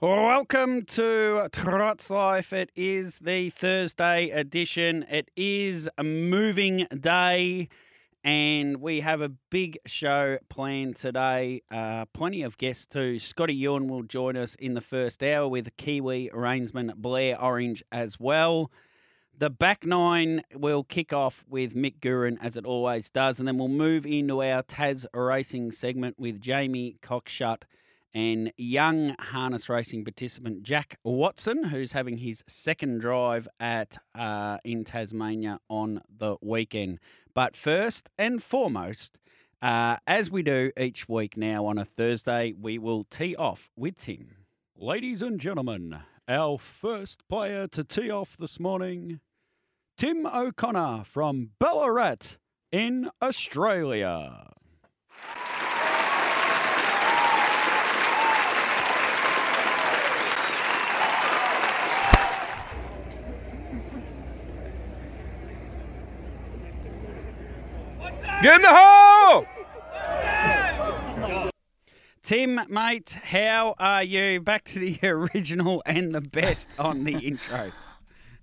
Welcome 0.00 0.86
to 0.86 1.48
Trot's 1.52 2.10
Life. 2.10 2.52
It 2.52 2.72
is 2.74 3.20
the 3.20 3.50
Thursday 3.50 4.30
edition. 4.30 5.04
It 5.08 5.30
is 5.36 5.88
a 5.96 6.02
moving 6.02 6.88
day, 6.98 7.68
and 8.24 8.78
we 8.78 9.02
have 9.02 9.20
a 9.20 9.28
big 9.28 9.78
show 9.86 10.38
planned 10.48 10.96
today. 10.96 11.62
Uh, 11.70 12.06
plenty 12.06 12.42
of 12.42 12.58
guests 12.58 12.86
too. 12.86 13.20
Scotty 13.20 13.54
Ewan 13.54 13.86
will 13.86 14.02
join 14.02 14.36
us 14.36 14.56
in 14.56 14.74
the 14.74 14.80
first 14.80 15.22
hour 15.22 15.46
with 15.46 15.76
Kiwi 15.76 16.28
reinsman 16.34 16.96
Blair 16.96 17.40
Orange 17.40 17.84
as 17.92 18.18
well. 18.18 18.72
The 19.38 19.48
back 19.48 19.86
nine 19.86 20.42
will 20.52 20.82
kick 20.82 21.12
off 21.12 21.44
with 21.48 21.76
Mick 21.76 22.00
Guerin 22.00 22.36
as 22.42 22.56
it 22.56 22.66
always 22.66 23.10
does, 23.10 23.38
and 23.38 23.46
then 23.46 23.58
we'll 23.58 23.68
move 23.68 24.06
into 24.06 24.42
our 24.42 24.64
Taz 24.64 25.06
racing 25.14 25.70
segment 25.70 26.18
with 26.18 26.40
Jamie 26.40 26.96
Cockshut 27.00 27.62
and 28.14 28.52
young 28.56 29.16
harness 29.18 29.68
racing 29.68 30.04
participant 30.04 30.62
Jack 30.62 30.98
Watson, 31.02 31.64
who's 31.64 31.92
having 31.92 32.18
his 32.18 32.44
second 32.46 33.00
drive 33.00 33.48
at 33.58 33.98
uh, 34.14 34.58
in 34.64 34.84
Tasmania 34.84 35.58
on 35.68 36.00
the 36.08 36.36
weekend. 36.40 37.00
But 37.34 37.56
first 37.56 38.08
and 38.16 38.42
foremost, 38.42 39.18
uh, 39.60 39.96
as 40.06 40.30
we 40.30 40.42
do 40.42 40.70
each 40.78 41.08
week 41.08 41.36
now 41.36 41.66
on 41.66 41.78
a 41.78 41.84
Thursday, 41.84 42.54
we 42.58 42.78
will 42.78 43.04
tee 43.10 43.34
off 43.34 43.70
with 43.76 43.96
Tim. 43.96 44.36
Ladies 44.76 45.20
and 45.20 45.40
gentlemen, 45.40 46.00
our 46.28 46.58
first 46.58 47.26
player 47.28 47.66
to 47.68 47.82
tee 47.82 48.10
off 48.10 48.36
this 48.36 48.60
morning, 48.60 49.20
Tim 49.96 50.26
O'Connor 50.26 51.04
from 51.04 51.50
Ballarat 51.58 52.36
in 52.70 53.10
Australia. 53.20 54.52
Get 68.44 68.56
in 68.56 68.60
the 68.60 68.68
hole! 68.70 69.46
Tim, 72.22 72.60
mate, 72.68 73.16
how 73.22 73.74
are 73.78 74.02
you? 74.02 74.38
Back 74.38 74.64
to 74.64 74.78
the 74.78 74.98
original 75.02 75.82
and 75.86 76.12
the 76.12 76.20
best 76.20 76.68
on 76.78 77.04
the 77.04 77.14
intros. 77.14 77.96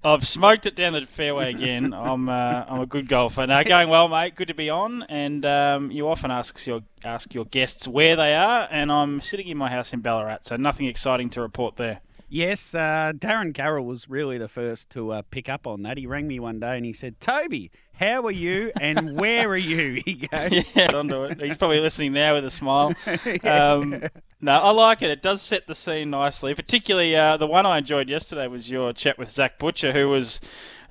I've 0.03 0.27
smoked 0.27 0.65
it 0.65 0.75
down 0.75 0.93
the 0.93 1.05
fairway 1.05 1.51
again. 1.51 1.93
I'm 1.93 2.29
uh, 2.29 2.65
I'm 2.67 2.81
a 2.81 2.87
good 2.87 3.07
golfer. 3.07 3.45
Now 3.45 3.61
going 3.61 3.89
well, 3.89 4.07
mate. 4.07 4.33
Good 4.33 4.47
to 4.47 4.55
be 4.55 4.71
on. 4.71 5.03
And 5.03 5.45
um, 5.45 5.91
you 5.91 6.07
often 6.09 6.31
ask 6.31 6.65
your 6.65 6.81
ask 7.05 7.35
your 7.35 7.45
guests 7.45 7.87
where 7.87 8.15
they 8.15 8.33
are, 8.33 8.67
and 8.71 8.91
I'm 8.91 9.21
sitting 9.21 9.49
in 9.49 9.57
my 9.57 9.69
house 9.69 9.93
in 9.93 9.99
Ballarat, 9.99 10.39
so 10.41 10.55
nothing 10.55 10.87
exciting 10.87 11.29
to 11.29 11.41
report 11.41 11.75
there. 11.75 12.01
Yes, 12.33 12.73
uh, 12.73 13.11
Darren 13.13 13.53
Carroll 13.53 13.85
was 13.85 14.09
really 14.09 14.37
the 14.37 14.47
first 14.47 14.89
to 14.91 15.11
uh, 15.11 15.21
pick 15.31 15.49
up 15.49 15.67
on 15.67 15.81
that. 15.81 15.97
He 15.97 16.07
rang 16.07 16.29
me 16.29 16.39
one 16.39 16.61
day 16.61 16.77
and 16.77 16.85
he 16.85 16.93
said, 16.93 17.19
Toby, 17.19 17.71
how 18.01 18.25
are 18.25 18.31
you 18.31 18.71
and 18.81 19.15
where 19.15 19.47
are 19.49 19.57
you? 19.57 20.01
He 20.05 20.15
goes, 20.15 20.51
Yeah, 20.75 20.95
onto 20.95 21.23
it. 21.25 21.39
He's 21.39 21.57
probably 21.57 21.79
listening 21.79 22.13
now 22.13 22.35
with 22.35 22.45
a 22.45 22.51
smile. 22.51 22.93
Um, 23.43 24.03
no, 24.39 24.53
I 24.53 24.71
like 24.71 25.01
it. 25.01 25.09
It 25.09 25.21
does 25.21 25.41
set 25.41 25.67
the 25.67 25.75
scene 25.75 26.09
nicely. 26.09 26.55
Particularly 26.55 27.15
uh, 27.15 27.37
the 27.37 27.45
one 27.45 27.65
I 27.65 27.77
enjoyed 27.77 28.09
yesterday 28.09 28.47
was 28.47 28.69
your 28.69 28.93
chat 28.93 29.17
with 29.17 29.29
Zach 29.29 29.59
Butcher, 29.59 29.91
who 29.91 30.07
was 30.07 30.41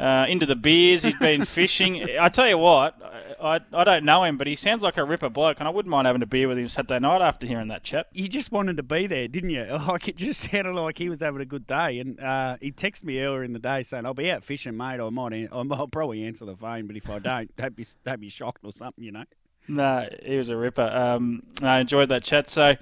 uh, 0.01 0.27
into 0.29 0.47
the 0.47 0.57
beers. 0.57 1.03
He'd 1.03 1.19
been 1.19 1.45
fishing. 1.45 2.05
I 2.19 2.29
tell 2.31 2.49
you 2.49 2.59
what, 2.59 2.97
I, 3.41 3.61
I 3.73 3.85
don't 3.85 4.05
know 4.05 4.25
him, 4.25 4.39
but 4.39 4.47
he 4.47 4.57
sounds 4.57 4.83
like 4.83 4.97
a 4.97 5.05
ripper 5.05 5.29
bloke, 5.29 5.61
and 5.61 5.69
I 5.69 5.71
wouldn't 5.71 5.91
mind 5.91 6.07
having 6.07 6.23
a 6.23 6.27
beer 6.27 6.49
with 6.49 6.59
him 6.59 6.69
Saturday 6.69 6.99
night 6.99 7.21
after 7.21 7.47
hearing 7.47 7.69
that 7.69 7.83
chat. 7.85 8.07
You 8.13 8.29
just 8.29 8.51
wanted 8.51 8.77
to 8.79 8.83
be 8.83 9.07
there, 9.07 9.29
didn't 9.29 9.51
you? 9.51 9.67
Like 9.91 10.07
it 10.09 10.17
just 10.17 10.49
sounded 10.51 10.75
like 10.75 10.99
he 10.99 11.09
was 11.09 11.21
having 11.21 11.41
a 11.41 11.45
good 11.45 11.67
day. 11.67 11.99
And 11.99 12.21
uh, 12.21 12.57
he 12.61 12.71
texted 12.71 13.05
me 13.05 13.19
earlier 13.19 13.43
in 13.43 13.53
the 13.53 13.59
day 13.59 13.83
saying, 13.83 14.07
"I'll 14.07 14.15
be 14.15 14.31
out 14.31 14.45
fishing, 14.45 14.77
mate. 14.77 15.01
I 15.01 15.09
might, 15.11 15.33
an- 15.33 15.49
I'll 15.53 15.89
probably 15.89 16.23
answer 16.23 16.45
the 16.45 16.55
phone, 16.55 16.87
but 16.87 16.97
if 16.97 17.11
I 17.11 17.19
don't, 17.19 17.57
don't 17.57 17.75
be, 17.75 17.85
don't 18.05 18.21
be 18.21 18.29
shocked 18.29 18.65
or 18.65 18.73
something, 18.73 19.03
you 19.03 19.11
know." 19.13 19.25
No, 19.67 20.09
he 20.23 20.37
was 20.37 20.49
a 20.49 20.57
ripper. 20.57 20.83
Um, 20.83 21.43
I 21.63 21.81
enjoyed 21.81 22.09
that 22.09 22.25
chat. 22.25 22.49
So, 22.49 22.77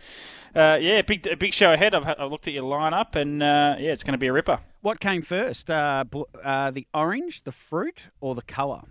uh, 0.54 0.78
yeah, 0.80 1.02
big 1.02 1.38
big 1.38 1.52
show 1.52 1.72
ahead. 1.72 1.94
I've, 1.94 2.06
I've 2.06 2.30
looked 2.30 2.46
at 2.46 2.54
your 2.54 2.64
lineup, 2.64 3.14
and 3.14 3.42
uh, 3.42 3.76
yeah, 3.78 3.92
it's 3.92 4.04
going 4.04 4.12
to 4.12 4.18
be 4.18 4.26
a 4.28 4.32
ripper. 4.32 4.58
What 4.80 5.00
came 5.00 5.22
first, 5.22 5.70
uh, 5.70 6.04
bl- 6.08 6.22
uh, 6.42 6.70
the 6.70 6.86
orange, 6.94 7.42
the 7.42 7.52
fruit, 7.52 8.08
or 8.20 8.34
the 8.34 8.42
colour? 8.42 8.82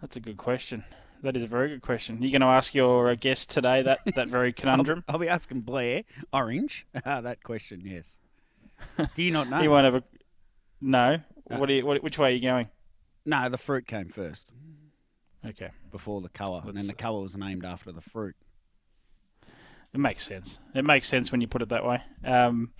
That's 0.00 0.16
a 0.16 0.20
good 0.20 0.36
question. 0.36 0.84
That 1.22 1.36
is 1.36 1.42
a 1.42 1.46
very 1.46 1.68
good 1.68 1.82
question. 1.82 2.20
You're 2.22 2.30
going 2.32 2.40
to 2.42 2.46
ask 2.48 2.74
your 2.74 3.10
uh, 3.10 3.14
guest 3.14 3.50
today 3.50 3.82
that, 3.82 4.00
that 4.14 4.28
very 4.38 4.52
conundrum. 4.52 5.04
I'll 5.08 5.18
be 5.18 5.28
asking 5.28 5.60
Blair, 5.62 6.02
orange. 6.32 6.86
Uh, 7.04 7.20
that 7.22 7.42
question, 7.42 7.82
yes. 7.84 8.18
Do 9.14 9.22
you 9.22 9.30
not 9.30 9.48
know? 9.50 9.60
You 9.60 9.70
won't 9.70 9.84
have 9.84 9.94
a 9.94 10.02
no. 10.80 11.18
What, 11.44 11.66
do 11.66 11.74
you, 11.74 11.86
what? 11.86 12.02
Which 12.02 12.18
way 12.18 12.30
are 12.30 12.34
you 12.34 12.42
going? 12.42 12.68
No, 13.24 13.48
the 13.48 13.56
fruit 13.58 13.86
came 13.86 14.08
first 14.10 14.52
Okay, 15.46 15.70
before 15.90 16.20
the 16.20 16.28
colour, 16.28 16.62
and 16.66 16.76
then 16.76 16.86
the 16.86 16.92
colour 16.92 17.22
was 17.22 17.36
named 17.36 17.64
after 17.64 17.90
the 17.92 18.00
fruit. 18.00 18.36
it 19.94 19.98
makes 19.98 20.24
sense. 20.26 20.58
It 20.74 20.84
makes 20.86 21.08
sense 21.08 21.32
when 21.32 21.40
you 21.40 21.46
put 21.48 21.62
it 21.62 21.68
that 21.70 21.84
way. 21.84 22.02
Um, 22.24 22.70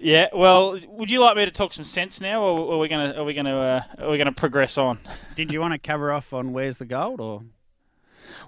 yeah. 0.00 0.28
Well, 0.32 0.78
would 0.88 1.10
you 1.10 1.20
like 1.20 1.36
me 1.36 1.44
to 1.44 1.50
talk 1.50 1.72
some 1.72 1.84
sense 1.84 2.20
now, 2.20 2.42
or 2.42 2.74
are 2.74 2.78
we 2.78 2.88
going 2.88 3.12
to 3.12 3.18
are 3.18 3.24
we 3.24 3.34
to 3.34 3.50
uh, 3.50 3.82
are 3.98 4.10
we 4.10 4.18
to 4.18 4.32
progress 4.32 4.78
on? 4.78 4.98
Did 5.34 5.52
you 5.52 5.60
want 5.60 5.72
to 5.72 5.78
cover 5.78 6.12
off 6.12 6.32
on 6.32 6.52
where's 6.52 6.78
the 6.78 6.84
gold, 6.84 7.20
or 7.20 7.42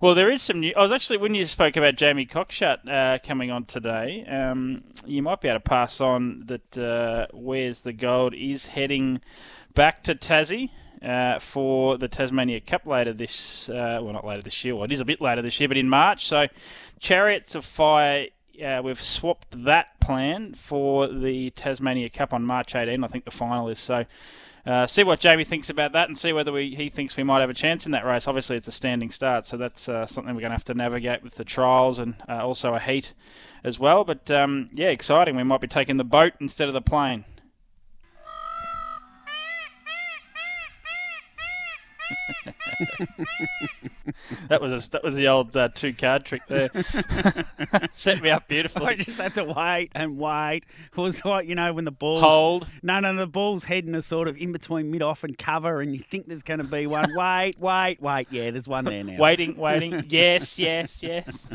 Well, 0.01 0.15
there 0.15 0.31
is 0.31 0.43
some 0.43 0.61
new. 0.61 0.73
I 0.77 0.83
was 0.83 0.93
actually 0.93 1.19
when 1.19 1.35
you 1.35 1.45
spoke 1.47 1.77
about 1.77 1.97
Jamie 1.97 2.27
Cockshut 2.27 2.89
uh, 2.89 3.19
coming 3.25 3.51
on 3.51 3.65
today. 3.65 4.25
Um, 4.27 4.85
you 5.07 5.23
might 5.23 5.41
be 5.41 5.49
able 5.49 5.61
to 5.61 5.69
pass 5.69 6.01
on 6.01 6.45
that. 6.47 6.79
Uh, 6.79 7.27
Where's 7.33 7.83
the 7.83 7.93
gold 7.93 8.35
is 8.35 8.69
heading 8.69 9.21
back 9.75 10.05
to 10.05 10.15
Tassie 10.15 10.71
uh, 11.03 11.39
for 11.39 11.99
the 11.99 12.09
Tasmania 12.09 12.61
Cup 12.61 12.87
later 12.87 13.13
this. 13.13 13.69
Uh, 13.69 13.99
well, 14.03 14.13
not 14.13 14.27
later 14.27 14.43
this 14.43 14.65
year. 14.65 14.75
Well, 14.75 14.85
it 14.85 14.93
is 14.93 15.01
a 15.01 15.05
bit 15.05 15.21
later 15.21 15.43
this 15.43 15.59
year, 15.61 15.69
but 15.69 15.77
in 15.77 15.89
March. 15.89 16.27
So, 16.27 16.47
Chariots 16.99 17.55
of 17.55 17.65
Fire. 17.65 18.27
Uh, 18.61 18.83
we've 18.83 19.01
swapped 19.01 19.65
that 19.65 19.99
plan 20.01 20.55
for 20.55 21.09
the 21.09 21.51
Tasmania 21.51 22.11
Cup 22.11 22.33
on 22.33 22.45
March 22.45 22.75
18. 22.75 23.03
I 23.03 23.07
think 23.07 23.25
the 23.25 23.31
final 23.31 23.69
is 23.69 23.79
so. 23.79 24.05
Uh, 24.65 24.87
see 24.87 25.03
what 25.03 25.19
Jamie 25.19 25.43
thinks 25.43 25.69
about 25.71 25.93
that 25.93 26.09
and 26.09 26.17
see 26.17 26.33
whether 26.33 26.53
we, 26.53 26.75
he 26.77 26.89
thinks 26.89 27.17
we 27.17 27.25
might 27.25 27.41
have 27.41 27.51
a 27.51 27.55
chance 27.55 27.85
in 27.85 27.93
that 27.93 28.05
race. 28.05 28.29
Obviously, 28.29 28.57
it's 28.57 28.69
a 28.69 28.73
standing 28.73 29.11
start, 29.11 29.45
so 29.45 29.57
that's 29.57 29.89
uh, 29.89 30.07
something 30.07 30.35
we're 30.35 30.41
going 30.41 30.51
to 30.51 30.57
have 30.57 30.65
to 30.65 30.75
navigate 30.75 31.23
with 31.23 31.35
the 31.35 31.45
trials 31.45 31.99
and 31.99 32.15
uh, 32.29 32.47
also 32.47 32.75
a 32.75 32.79
heat 32.79 33.13
as 33.65 33.81
well. 33.81 34.05
But 34.05 34.31
um, 34.31 34.71
yeah, 34.73 34.91
exciting. 34.91 35.35
We 35.35 35.43
might 35.43 35.61
be 35.61 35.67
taking 35.67 35.97
the 35.97 36.05
boat 36.05 36.35
instead 36.39 36.69
of 36.69 36.75
the 36.75 36.81
plane. 36.81 37.25
That 44.49 44.61
was 44.61 44.73
a, 44.73 44.91
that 44.91 45.03
was 45.03 45.15
the 45.15 45.29
old 45.29 45.57
uh, 45.57 45.69
two 45.69 45.93
card 45.93 46.25
trick 46.25 46.43
there. 46.49 46.71
Set 47.93 48.23
me 48.23 48.31
up 48.31 48.49
beautifully. 48.49 48.87
I 48.87 48.95
just 48.97 49.21
had 49.21 49.35
to 49.35 49.45
wait 49.45 49.91
and 49.95 50.19
wait. 50.19 50.65
It 50.97 51.01
was 51.01 51.25
like 51.25 51.47
you 51.47 51.55
know 51.55 51.73
when 51.73 51.85
the 51.85 51.93
ball's 51.93 52.23
Hold. 52.23 52.69
No, 52.83 53.01
no, 53.01 53.15
the 53.15 53.27
ball's 53.27 53.65
heading 53.65 53.95
is 53.95 54.07
sort 54.07 54.29
of 54.29 54.37
in 54.37 54.53
between 54.53 54.91
mid 54.91 55.03
off 55.03 55.25
and 55.25 55.37
cover, 55.37 55.81
and 55.81 55.95
you 55.95 56.01
think 56.01 56.27
there's 56.27 56.43
going 56.43 56.59
to 56.59 56.65
be 56.65 56.87
one. 56.87 57.13
wait, 57.17 57.59
wait, 57.59 58.01
wait. 58.01 58.27
Yeah, 58.31 58.51
there's 58.51 58.69
one 58.69 58.85
there 58.85 59.03
now. 59.03 59.19
Waiting, 59.19 59.57
waiting. 59.57 60.05
Yes, 60.09 60.59
yes, 60.59 61.03
yes. 61.03 61.49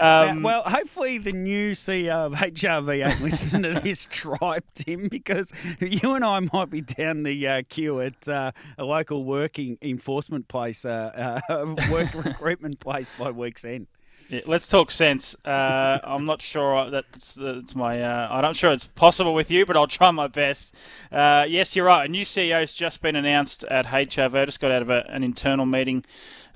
Um, 0.00 0.42
well, 0.42 0.62
hopefully 0.62 1.18
the 1.18 1.32
new 1.32 1.72
CEO 1.72 2.26
of 2.26 2.32
HRV 2.32 3.06
ain't 3.06 3.22
listening 3.22 3.74
to 3.74 3.80
this 3.80 4.06
tribe, 4.10 4.64
Tim, 4.74 5.08
because 5.08 5.52
you 5.80 6.14
and 6.14 6.24
I 6.24 6.40
might 6.40 6.70
be 6.70 6.80
down 6.80 7.22
the 7.22 7.46
uh, 7.46 7.62
queue 7.68 8.00
at 8.00 8.28
uh, 8.28 8.52
a 8.78 8.84
local 8.84 9.24
working 9.24 9.78
enforcement 9.82 10.45
place, 10.48 10.84
uh, 10.84 11.40
uh, 11.48 11.74
work 11.90 12.14
recruitment 12.14 12.80
place 12.80 13.08
by 13.18 13.30
week's 13.30 13.64
end. 13.64 13.86
Yeah, 14.28 14.40
let's 14.46 14.66
talk 14.66 14.90
sense. 14.90 15.36
Uh, 15.44 15.98
I'm 16.02 16.24
not 16.24 16.42
sure 16.42 16.90
that's, 16.90 17.34
that's 17.34 17.76
my. 17.76 18.02
Uh, 18.02 18.28
I'm 18.30 18.42
not 18.42 18.56
sure 18.56 18.72
it's 18.72 18.88
possible 18.88 19.34
with 19.34 19.52
you, 19.52 19.64
but 19.64 19.76
I'll 19.76 19.86
try 19.86 20.10
my 20.10 20.26
best. 20.26 20.74
Uh, 21.12 21.44
yes, 21.48 21.76
you're 21.76 21.84
right. 21.86 22.08
A 22.08 22.08
new 22.10 22.24
CEO 22.24 22.58
has 22.58 22.72
just 22.72 23.00
been 23.02 23.14
announced 23.14 23.62
at 23.64 23.86
HRV. 23.86 24.34
I 24.34 24.44
just 24.44 24.58
got 24.58 24.72
out 24.72 24.82
of 24.82 24.90
a, 24.90 25.06
an 25.08 25.22
internal 25.22 25.64
meeting 25.64 26.04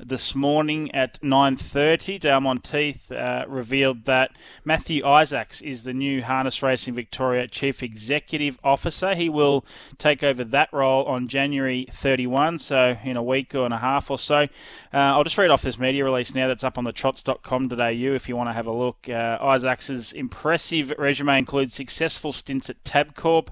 this 0.04 0.34
morning 0.34 0.94
at 0.94 1.20
9.30. 1.20 2.20
Dale 2.20 2.40
Monteith 2.40 3.10
uh, 3.10 3.44
revealed 3.48 4.04
that 4.04 4.32
Matthew 4.64 5.06
Isaacs 5.06 5.60
is 5.60 5.84
the 5.84 5.94
new 5.94 6.22
Harness 6.22 6.62
Racing 6.62 6.94
Victoria 6.94 7.48
Chief 7.48 7.82
Executive 7.82 8.58
Officer. 8.62 9.14
He 9.14 9.28
will 9.28 9.64
take 9.98 10.22
over 10.22 10.44
that 10.44 10.72
role 10.72 11.04
on 11.04 11.28
January 11.28 11.86
31, 11.90 12.58
so 12.58 12.96
in 13.04 13.16
a 13.16 13.22
week 13.22 13.54
or 13.54 13.64
and 13.64 13.74
a 13.74 13.78
half 13.78 14.10
or 14.10 14.18
so. 14.18 14.48
Uh, 14.92 14.96
I'll 14.96 15.24
just 15.24 15.38
read 15.38 15.50
off 15.50 15.62
this 15.62 15.78
media 15.78 16.04
release 16.04 16.34
now 16.34 16.48
that's 16.48 16.64
up 16.64 16.78
on 16.78 16.84
the 16.84 16.92
trots.com.au 16.92 17.78
if 17.80 18.28
you 18.28 18.36
want 18.36 18.48
to 18.48 18.52
have 18.52 18.66
a 18.66 18.72
look. 18.72 19.08
Uh, 19.08 19.38
Isaacs' 19.40 20.12
impressive 20.12 20.92
resume 20.98 21.38
includes 21.38 21.74
successful 21.74 22.32
stints 22.32 22.68
at 22.68 22.82
Tabcorp, 22.84 23.48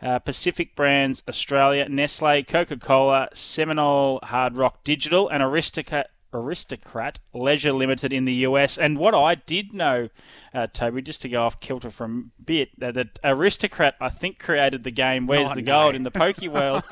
uh, 0.00 0.18
Pacific 0.18 0.74
Brands 0.76 1.22
Australia, 1.28 1.88
Nestle, 1.88 2.42
Coca 2.44 2.76
Cola, 2.76 3.28
Seminole 3.32 4.20
Hard 4.24 4.56
Rock 4.56 4.84
Digital, 4.84 5.28
and 5.28 5.42
Aristocrat 5.42 6.10
Aristocrat 6.32 7.18
Leisure 7.32 7.72
Limited 7.72 8.12
in 8.12 8.24
the 8.24 8.34
US. 8.34 8.76
And 8.78 8.98
what 8.98 9.14
I 9.14 9.34
did 9.34 9.72
know, 9.72 10.08
uh, 10.54 10.66
Toby, 10.66 11.02
just 11.02 11.20
to 11.22 11.28
go 11.28 11.42
off 11.42 11.60
kilter 11.60 11.90
for 11.90 12.04
a 12.04 12.22
bit, 12.44 12.70
uh, 12.80 12.92
that 12.92 13.18
Aristocrat, 13.24 13.96
I 14.00 14.08
think, 14.08 14.38
created 14.38 14.84
the 14.84 14.90
game 14.90 15.26
Where's 15.26 15.50
oh, 15.50 15.54
the 15.54 15.62
no. 15.62 15.72
Gold 15.72 15.94
in 15.94 16.02
the 16.02 16.10
Poké 16.10 16.48
World. 16.48 16.84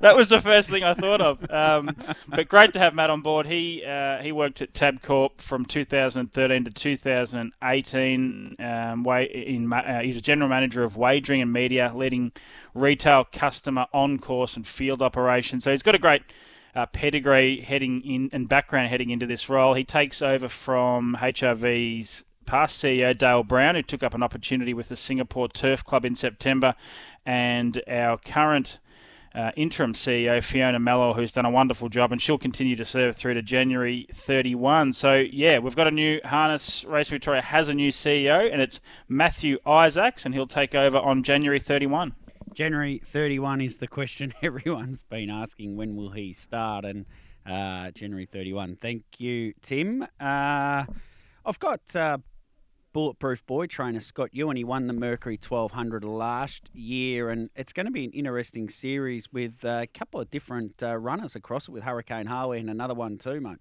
that 0.00 0.16
was 0.16 0.28
the 0.28 0.40
first 0.40 0.70
thing 0.70 0.84
I 0.84 0.94
thought 0.94 1.20
of. 1.20 1.50
Um, 1.50 1.96
but 2.28 2.48
great 2.48 2.72
to 2.74 2.78
have 2.78 2.94
Matt 2.94 3.10
on 3.10 3.22
board. 3.22 3.46
He 3.46 3.84
uh, 3.84 4.18
he 4.18 4.32
worked 4.32 4.62
at 4.62 4.72
Tabcorp 4.72 5.40
from 5.40 5.64
2013 5.64 6.64
to 6.64 6.70
2018. 6.70 8.56
Um, 8.58 9.06
in, 9.06 9.72
uh, 9.72 10.00
he's 10.00 10.16
a 10.16 10.20
general 10.20 10.48
manager 10.48 10.82
of 10.82 10.96
wagering 10.96 11.42
and 11.42 11.52
media, 11.52 11.92
leading 11.94 12.32
retail, 12.74 13.24
customer, 13.24 13.86
on 13.92 14.18
course, 14.18 14.56
and 14.56 14.66
field 14.66 15.02
operations. 15.02 15.64
So 15.64 15.70
he's 15.70 15.82
got 15.82 15.94
a 15.94 15.98
great 15.98 16.22
uh, 16.74 16.86
pedigree 16.86 17.60
heading 17.60 18.02
in 18.02 18.30
and 18.32 18.48
background 18.48 18.88
heading 18.88 19.10
into 19.10 19.26
this 19.26 19.48
role. 19.48 19.74
He 19.74 19.84
takes 19.84 20.22
over 20.22 20.48
from 20.48 21.16
HRV's 21.20 22.24
past 22.46 22.82
CEO 22.82 23.16
Dayle 23.16 23.46
Brown, 23.46 23.76
who 23.76 23.82
took 23.82 24.02
up 24.02 24.12
an 24.12 24.22
opportunity 24.22 24.74
with 24.74 24.88
the 24.88 24.96
Singapore 24.96 25.48
Turf 25.48 25.84
Club 25.84 26.04
in 26.04 26.14
September, 26.14 26.74
and 27.24 27.80
our 27.88 28.18
current. 28.18 28.78
Uh, 29.32 29.52
interim 29.56 29.92
CEO 29.92 30.42
Fiona 30.42 30.80
Mellor, 30.80 31.12
who's 31.12 31.32
done 31.32 31.44
a 31.44 31.50
wonderful 31.50 31.88
job, 31.88 32.10
and 32.10 32.20
she'll 32.20 32.36
continue 32.36 32.74
to 32.74 32.84
serve 32.84 33.14
through 33.14 33.34
to 33.34 33.42
January 33.42 34.08
31. 34.12 34.92
So, 34.92 35.14
yeah, 35.14 35.60
we've 35.60 35.76
got 35.76 35.86
a 35.86 35.92
new 35.92 36.18
Harness 36.24 36.82
Race 36.82 37.10
Victoria 37.10 37.40
has 37.40 37.68
a 37.68 37.74
new 37.74 37.92
CEO, 37.92 38.52
and 38.52 38.60
it's 38.60 38.80
Matthew 39.08 39.58
Isaacs, 39.64 40.26
and 40.26 40.34
he'll 40.34 40.48
take 40.48 40.74
over 40.74 40.98
on 40.98 41.22
January 41.22 41.60
31. 41.60 42.16
January 42.54 43.00
31 43.04 43.60
is 43.60 43.76
the 43.76 43.86
question 43.86 44.34
everyone's 44.42 45.02
been 45.02 45.30
asking. 45.30 45.76
When 45.76 45.96
will 45.96 46.10
he 46.10 46.32
start? 46.32 46.84
And 46.84 47.06
uh, 47.46 47.90
January 47.92 48.26
31. 48.26 48.76
Thank 48.76 49.04
you, 49.18 49.54
Tim. 49.62 50.02
Uh, 50.20 50.84
I've 51.44 51.58
got 51.58 51.80
uh, 51.94 52.18
bulletproof 52.92 53.46
boy 53.46 53.66
trainer 53.66 54.00
Scott 54.00 54.30
Ewan. 54.32 54.56
He 54.56 54.64
won 54.64 54.86
the 54.86 54.92
Mercury 54.92 55.38
1200 55.40 56.04
last 56.04 56.70
year, 56.74 57.30
and 57.30 57.50
it's 57.54 57.72
going 57.72 57.86
to 57.86 57.92
be 57.92 58.04
an 58.04 58.10
interesting 58.10 58.68
series 58.68 59.32
with 59.32 59.64
a 59.64 59.86
couple 59.94 60.20
of 60.20 60.30
different 60.30 60.82
uh, 60.82 60.96
runners 60.96 61.34
across 61.34 61.68
it 61.68 61.70
with 61.70 61.84
Hurricane 61.84 62.26
Harley 62.26 62.58
and 62.58 62.68
another 62.68 62.94
one 62.94 63.16
too, 63.16 63.40
mate. 63.40 63.58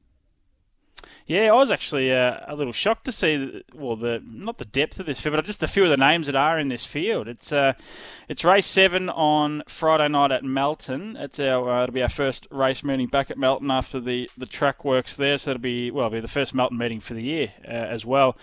Yeah, 1.26 1.52
I 1.52 1.54
was 1.54 1.70
actually 1.70 2.12
uh, 2.12 2.40
a 2.48 2.56
little 2.56 2.74
shocked 2.74 3.06
to 3.06 3.12
see, 3.12 3.38
the, 3.38 3.64
well, 3.76 3.96
the 3.96 4.22
not 4.26 4.58
the 4.58 4.66
depth 4.66 5.00
of 5.00 5.06
this 5.06 5.20
field, 5.20 5.36
but 5.36 5.46
just 5.46 5.62
a 5.62 5.68
few 5.68 5.84
of 5.84 5.90
the 5.92 5.98
names 5.98 6.26
that 6.26 6.36
are 6.36 6.58
in 6.58 6.70
this 6.70 6.86
field. 6.86 7.28
It's 7.28 7.52
uh, 7.52 7.74
it's 8.28 8.44
race 8.44 8.66
seven 8.66 9.10
on 9.10 9.64
Friday 9.68 10.08
night 10.08 10.32
at 10.32 10.44
Melton. 10.44 11.16
It's 11.16 11.40
our 11.40 11.70
uh, 11.70 11.84
it'll 11.84 11.94
be 11.94 12.02
our 12.02 12.10
first 12.10 12.48
race 12.50 12.84
meeting 12.84 13.08
back 13.08 13.30
at 13.30 13.38
Melton 13.38 13.70
after 13.70 14.00
the, 14.00 14.30
the 14.38 14.48
track 14.48 14.84
works 14.84 15.16
there, 15.16 15.38
so 15.38 15.52
it'll 15.52 15.62
be 15.62 15.92
well, 15.92 16.08
it'll 16.08 16.18
be 16.18 16.22
the 16.22 16.28
first 16.28 16.56
Melton 16.56 16.78
meeting 16.78 17.00
for 17.00 17.14
the 17.14 17.24
year 17.24 17.54
uh, 17.64 17.68
as 17.68 18.06
well. 18.06 18.36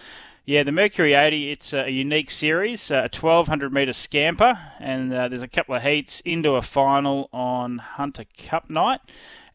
Yeah, 0.48 0.62
the 0.62 0.70
Mercury 0.70 1.14
80, 1.14 1.50
it's 1.50 1.72
a 1.72 1.90
unique 1.90 2.30
series, 2.30 2.88
a 2.92 3.10
1200 3.12 3.72
metre 3.72 3.92
scamper, 3.92 4.56
and 4.78 5.12
uh, 5.12 5.26
there's 5.26 5.42
a 5.42 5.48
couple 5.48 5.74
of 5.74 5.82
heats 5.82 6.20
into 6.20 6.52
a 6.52 6.62
final 6.62 7.28
on 7.32 7.78
Hunter 7.78 8.26
Cup 8.38 8.70
night. 8.70 9.00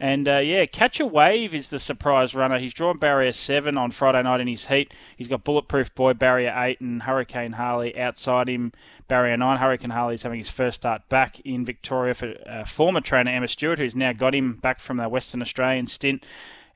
And 0.02 0.28
uh, 0.28 0.40
yeah, 0.40 0.66
Catch 0.66 1.00
a 1.00 1.06
Wave 1.06 1.56
is 1.56 1.70
the 1.70 1.80
surprise 1.80 2.36
runner. 2.36 2.60
He's 2.60 2.74
drawn 2.74 2.98
barrier 2.98 3.32
7 3.32 3.78
on 3.78 3.92
Friday 3.92 4.22
night 4.22 4.42
in 4.42 4.48
his 4.48 4.66
heat. 4.66 4.94
He's 5.16 5.30
got 5.30 5.46
Bulletproof 5.46 5.96
Boy, 5.96 6.12
barrier 6.12 6.54
8, 6.54 6.82
and 6.82 7.04
Hurricane 7.04 7.54
Harley 7.54 7.98
outside 7.98 8.50
him, 8.50 8.74
barrier 9.08 9.38
9. 9.38 9.60
Hurricane 9.60 9.92
Harley 9.92 10.16
is 10.16 10.24
having 10.24 10.40
his 10.40 10.50
first 10.50 10.82
start 10.82 11.08
back 11.08 11.40
in 11.46 11.64
Victoria 11.64 12.14
for 12.14 12.34
uh, 12.46 12.66
former 12.66 13.00
trainer 13.00 13.32
Emma 13.32 13.48
Stewart, 13.48 13.80
who's 13.80 13.96
now 13.96 14.12
got 14.12 14.36
him 14.36 14.56
back 14.56 14.82
from 14.82 14.98
the 14.98 15.08
Western 15.08 15.42
Australian 15.42 15.88
stint 15.88 16.26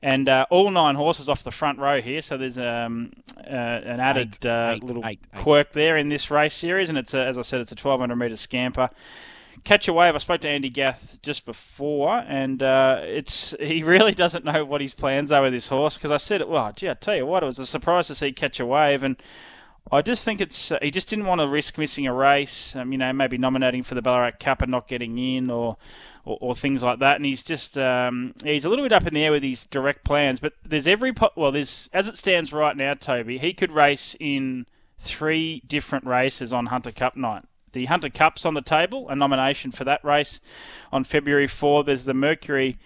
and 0.02 0.28
uh, 0.28 0.46
all 0.50 0.70
nine 0.70 0.94
horses 0.94 1.28
off 1.28 1.42
the 1.42 1.50
front 1.50 1.78
row 1.78 2.00
here. 2.00 2.22
So 2.22 2.36
there's 2.36 2.58
um, 2.58 3.12
uh, 3.38 3.50
an 3.50 4.00
added 4.00 4.38
eight, 4.40 4.46
uh, 4.46 4.72
eight, 4.76 4.84
little 4.84 5.06
eight, 5.06 5.20
quirk 5.34 5.72
there 5.72 5.96
in 5.96 6.08
this 6.08 6.30
race 6.30 6.54
series, 6.54 6.88
and 6.88 6.98
it's 6.98 7.14
a, 7.14 7.24
as 7.24 7.38
I 7.38 7.42
said, 7.42 7.60
it's 7.60 7.72
a 7.72 7.74
1200 7.74 8.16
metre 8.16 8.36
scamper. 8.36 8.90
Catch 9.64 9.88
a 9.88 9.92
wave. 9.92 10.14
I 10.14 10.18
spoke 10.18 10.42
to 10.42 10.48
Andy 10.48 10.70
Gath 10.70 11.18
just 11.22 11.44
before, 11.44 12.18
and 12.28 12.62
uh, 12.62 13.00
it's 13.02 13.54
he 13.60 13.82
really 13.82 14.12
doesn't 14.12 14.44
know 14.44 14.64
what 14.64 14.80
his 14.80 14.94
plans 14.94 15.32
are 15.32 15.42
with 15.42 15.52
this 15.52 15.68
horse. 15.68 15.96
Because 15.96 16.10
I 16.10 16.18
said, 16.18 16.46
well, 16.46 16.72
gee, 16.74 16.88
I 16.88 16.94
tell 16.94 17.16
you 17.16 17.26
what, 17.26 17.42
it 17.42 17.46
was 17.46 17.58
a 17.58 17.66
surprise 17.66 18.06
to 18.08 18.14
see 18.14 18.32
Catch 18.32 18.60
a 18.60 18.66
Wave, 18.66 19.02
and 19.02 19.16
I 19.90 20.02
just 20.02 20.24
think 20.24 20.40
it's 20.40 20.72
uh, 20.72 20.78
he 20.82 20.90
just 20.90 21.08
didn't 21.08 21.26
want 21.26 21.40
to 21.40 21.46
risk 21.46 21.78
missing 21.78 22.06
a 22.06 22.12
race. 22.12 22.74
Um, 22.74 22.90
you 22.90 22.98
know, 22.98 23.12
maybe 23.12 23.38
nominating 23.38 23.82
for 23.84 23.94
the 23.94 24.02
Ballarat 24.02 24.32
Cup 24.40 24.62
and 24.62 24.70
not 24.70 24.88
getting 24.88 25.16
in, 25.18 25.48
or 25.50 25.76
or, 26.24 26.38
or 26.40 26.54
things 26.56 26.82
like 26.82 26.98
that. 26.98 27.16
And 27.16 27.24
he's 27.24 27.42
just 27.42 27.78
um, 27.78 28.34
he's 28.42 28.64
a 28.64 28.68
little 28.68 28.84
bit 28.84 28.92
up 28.92 29.06
in 29.06 29.14
the 29.14 29.24
air 29.24 29.32
with 29.32 29.44
his 29.44 29.64
direct 29.66 30.04
plans. 30.04 30.40
But 30.40 30.54
there's 30.64 30.88
every 30.88 31.12
po- 31.12 31.30
well, 31.36 31.52
there's 31.52 31.88
as 31.92 32.08
it 32.08 32.18
stands 32.18 32.52
right 32.52 32.76
now, 32.76 32.94
Toby. 32.94 33.38
He 33.38 33.52
could 33.52 33.70
race 33.70 34.16
in 34.18 34.66
three 34.98 35.62
different 35.66 36.04
races 36.04 36.52
on 36.52 36.66
Hunter 36.66 36.92
Cup 36.92 37.16
night. 37.16 37.44
The 37.72 37.84
Hunter 37.84 38.08
Cup's 38.08 38.44
on 38.44 38.54
the 38.54 38.62
table, 38.62 39.08
a 39.08 39.14
nomination 39.14 39.70
for 39.70 39.84
that 39.84 40.02
race 40.02 40.40
on 40.90 41.04
February 41.04 41.46
4. 41.46 41.84
There's 41.84 42.06
the 42.06 42.14
Mercury 42.14 42.78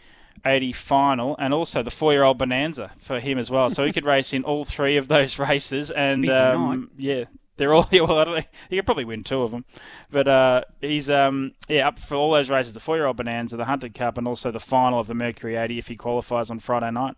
80 0.45 0.73
final, 0.73 1.37
and 1.39 1.53
also 1.53 1.83
the 1.83 1.91
four-year-old 1.91 2.39
Bonanza 2.39 2.91
for 2.99 3.21
him 3.21 3.39
as 3.39 3.51
well. 3.51 3.71
So 3.71 3.85
he 3.85 3.93
could 3.93 4.05
race 4.17 4.33
in 4.33 4.45
all 4.45 4.65
three 4.65 4.97
of 4.97 5.09
those 5.09 5.39
races, 5.39 5.91
and 5.91 6.29
um, 6.29 6.91
yeah, 6.97 7.25
they're 7.57 7.75
all 7.75 7.89
well, 7.93 8.43
he 8.69 8.77
could 8.77 8.87
probably 8.87 9.05
win 9.05 9.25
two 9.25 9.43
of 9.43 9.51
them, 9.51 9.65
but 10.11 10.27
uh, 10.27 10.63
he's 10.81 11.11
um, 11.11 11.53
yeah 11.69 11.89
up 11.89 11.99
for 11.99 12.15
all 12.15 12.33
those 12.33 12.51
races: 12.51 12.73
the 12.73 12.81
four-year-old 12.81 13.17
Bonanza, 13.17 13.57
the 13.57 13.67
Hunter 13.67 13.89
Cup, 13.89 14.19
and 14.19 14.27
also 14.27 14.51
the 14.51 14.61
final 14.61 14.99
of 14.99 15.07
the 15.07 15.15
Mercury 15.15 15.57
80 15.57 15.79
if 15.79 15.89
he 15.89 15.97
qualifies 15.97 16.51
on 16.51 16.59
Friday 16.59 16.91
night. 16.91 17.17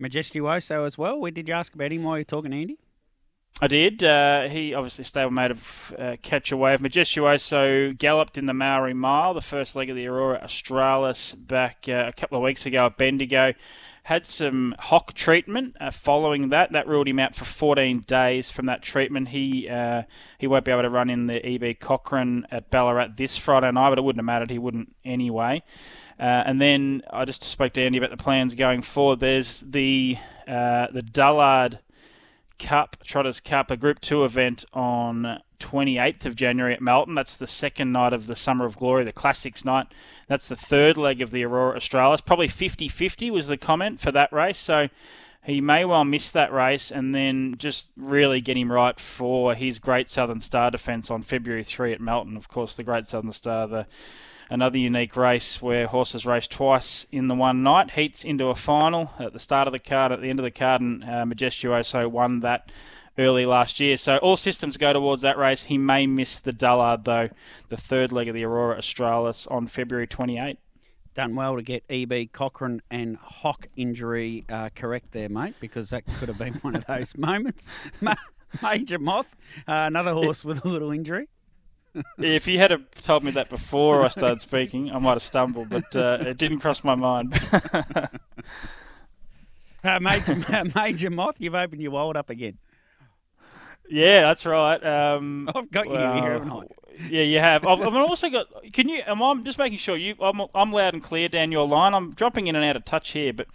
Majestuoso 0.00 0.86
as 0.86 0.98
well. 0.98 1.18
Where 1.18 1.30
did 1.30 1.48
you 1.48 1.54
ask 1.54 1.74
about 1.74 1.92
him 1.92 2.04
while 2.04 2.16
you're 2.16 2.24
talking, 2.24 2.52
Andy? 2.52 2.78
I 3.62 3.68
did. 3.68 4.02
Uh, 4.02 4.48
he 4.48 4.74
obviously 4.74 5.04
stablemate 5.04 5.50
of 5.52 5.94
uh, 5.98 6.16
Catch 6.22 6.50
a 6.50 6.56
Wave. 6.56 6.80
Majestuoso 6.80 7.96
galloped 7.96 8.36
in 8.36 8.46
the 8.46 8.54
Maori 8.54 8.94
Mile, 8.94 9.32
the 9.32 9.40
first 9.40 9.76
leg 9.76 9.88
of 9.88 9.96
the 9.96 10.06
Aurora 10.06 10.40
Australis, 10.42 11.34
back 11.34 11.86
uh, 11.88 12.04
a 12.08 12.12
couple 12.12 12.36
of 12.36 12.42
weeks 12.42 12.66
ago 12.66 12.86
at 12.86 12.98
Bendigo 12.98 13.54
had 14.04 14.26
some 14.26 14.74
hock 14.78 15.14
treatment 15.14 15.74
uh, 15.80 15.90
following 15.90 16.50
that. 16.50 16.72
That 16.72 16.86
ruled 16.86 17.08
him 17.08 17.18
out 17.18 17.34
for 17.34 17.46
14 17.46 18.00
days 18.00 18.50
from 18.50 18.66
that 18.66 18.82
treatment. 18.82 19.28
He 19.28 19.66
uh, 19.68 20.02
he 20.38 20.46
won't 20.46 20.66
be 20.66 20.72
able 20.72 20.82
to 20.82 20.90
run 20.90 21.08
in 21.08 21.26
the 21.26 21.44
EB 21.44 21.80
Cochrane 21.80 22.46
at 22.50 22.70
Ballarat 22.70 23.16
this 23.16 23.38
Friday 23.38 23.70
night, 23.72 23.88
but 23.88 23.98
it 23.98 24.04
wouldn't 24.04 24.20
have 24.20 24.26
mattered. 24.26 24.50
He 24.50 24.58
wouldn't 24.58 24.94
anyway. 25.04 25.62
Uh, 26.20 26.22
and 26.22 26.60
then 26.60 27.02
I 27.10 27.24
just 27.24 27.42
spoke 27.42 27.72
to 27.74 27.82
Andy 27.82 27.96
about 27.96 28.10
the 28.10 28.18
plans 28.18 28.54
going 28.54 28.82
forward. 28.82 29.20
There's 29.20 29.60
the 29.60 30.18
the 30.46 31.02
Dullard 31.10 31.78
Cup, 32.58 32.96
Trotters 33.04 33.40
Cup, 33.40 33.70
a 33.70 33.76
Group 33.76 34.00
2 34.00 34.24
event 34.24 34.64
on 34.72 35.40
28th 35.60 36.26
of 36.26 36.36
January 36.36 36.74
at 36.74 36.80
Melton. 36.80 37.14
That's 37.14 37.36
the 37.36 37.46
second 37.46 37.92
night 37.92 38.12
of 38.12 38.26
the 38.26 38.36
Summer 38.36 38.66
of 38.66 38.76
Glory, 38.76 39.04
the 39.04 39.12
Classics 39.12 39.64
night. 39.64 39.86
That's 40.28 40.48
the 40.48 40.56
third 40.56 40.96
leg 40.96 41.22
of 41.22 41.30
the 41.30 41.44
Aurora 41.44 41.76
Australis. 41.76 42.20
Probably 42.20 42.48
50 42.48 42.88
50 42.88 43.30
was 43.30 43.48
the 43.48 43.56
comment 43.56 44.00
for 44.00 44.12
that 44.12 44.32
race. 44.32 44.58
So 44.58 44.88
he 45.44 45.60
may 45.60 45.84
well 45.84 46.04
miss 46.04 46.30
that 46.30 46.52
race 46.52 46.90
and 46.90 47.14
then 47.14 47.54
just 47.58 47.90
really 47.96 48.40
get 48.40 48.56
him 48.56 48.72
right 48.72 48.98
for 48.98 49.54
his 49.54 49.78
Great 49.78 50.08
Southern 50.08 50.40
Star 50.40 50.70
defence 50.70 51.10
on 51.10 51.22
February 51.22 51.64
3 51.64 51.92
at 51.92 52.00
Melton. 52.00 52.36
Of 52.36 52.48
course, 52.48 52.76
the 52.76 52.84
Great 52.84 53.04
Southern 53.04 53.32
Star, 53.32 53.66
the 53.66 53.86
another 54.50 54.78
unique 54.78 55.16
race 55.16 55.60
where 55.60 55.86
horses 55.86 56.26
race 56.26 56.46
twice 56.46 57.06
in 57.10 57.28
the 57.28 57.34
one 57.34 57.62
night, 57.62 57.92
heats 57.92 58.24
into 58.24 58.48
a 58.48 58.54
final 58.54 59.12
at 59.18 59.32
the 59.32 59.38
start 59.38 59.66
of 59.66 59.72
the 59.72 59.78
card, 59.78 60.12
at 60.12 60.20
the 60.20 60.28
end 60.28 60.38
of 60.38 60.44
the 60.44 60.50
card, 60.50 60.80
and 60.80 61.04
uh, 61.04 61.24
Majestuoso 61.24 62.10
won 62.10 62.40
that 62.40 62.70
early 63.18 63.46
last 63.46 63.80
year. 63.80 63.96
So 63.96 64.18
all 64.18 64.36
systems 64.36 64.76
go 64.76 64.92
towards 64.92 65.22
that 65.22 65.38
race. 65.38 65.64
He 65.64 65.78
may 65.78 66.06
miss 66.06 66.38
the 66.38 66.52
Dullard, 66.52 67.04
though, 67.04 67.30
the 67.68 67.76
third 67.76 68.12
leg 68.12 68.28
of 68.28 68.34
the 68.34 68.44
Aurora 68.44 68.78
Australis 68.78 69.46
on 69.46 69.66
February 69.66 70.06
28. 70.06 70.58
Done 71.14 71.36
well 71.36 71.54
to 71.54 71.62
get 71.62 71.84
EB 71.88 72.32
Cochrane 72.32 72.82
and 72.90 73.16
Hock 73.16 73.68
injury 73.76 74.44
uh, 74.48 74.70
correct 74.74 75.12
there, 75.12 75.28
mate, 75.28 75.54
because 75.60 75.90
that 75.90 76.04
could 76.18 76.28
have 76.28 76.38
been 76.38 76.54
one 76.54 76.74
of 76.74 76.84
those 76.86 77.14
moments. 77.16 77.68
Major 78.62 78.98
Moth, 78.98 79.34
uh, 79.68 79.72
another 79.72 80.12
horse 80.12 80.44
with 80.44 80.64
a 80.64 80.68
little 80.68 80.90
injury. 80.90 81.28
If 82.18 82.46
you 82.46 82.58
had 82.58 82.70
have 82.70 82.90
told 83.00 83.24
me 83.24 83.30
that 83.32 83.50
before 83.50 84.04
I 84.04 84.08
started 84.08 84.40
speaking, 84.40 84.90
I 84.90 84.98
might 84.98 85.12
have 85.12 85.22
stumbled, 85.22 85.70
but 85.70 85.94
uh, 85.94 86.18
it 86.20 86.38
didn't 86.38 86.60
cross 86.60 86.84
my 86.84 86.94
mind. 86.94 87.38
Uh, 89.84 90.00
Major, 90.00 90.36
Major 90.74 91.10
Moth, 91.10 91.40
you've 91.40 91.54
opened 91.54 91.82
your 91.82 91.90
wallet 91.90 92.16
up 92.16 92.30
again. 92.30 92.56
yeah, 93.88 94.22
that's 94.22 94.46
right. 94.46 94.82
Um, 94.82 95.50
I've 95.54 95.70
got 95.70 95.86
you 95.86 95.92
here, 95.92 96.32
haven't 96.32 96.50
I? 96.50 96.62
Yeah, 97.10 97.22
you 97.22 97.38
have. 97.38 97.66
I've, 97.66 97.80
I've 97.80 97.94
also 97.94 98.30
got. 98.30 98.46
Can 98.72 98.88
you? 98.88 99.02
Am 99.06 99.20
I'm 99.20 99.44
just 99.44 99.58
making 99.58 99.78
sure 99.78 99.96
you. 99.96 100.14
I'm, 100.20 100.40
I'm 100.54 100.72
loud 100.72 100.94
and 100.94 101.02
clear 101.02 101.28
down 101.28 101.52
your 101.52 101.66
line. 101.66 101.92
I'm 101.92 102.12
dropping 102.12 102.46
in 102.46 102.56
and 102.56 102.64
out 102.64 102.76
of 102.76 102.84
touch 102.84 103.10
here, 103.10 103.32
but 103.32 103.48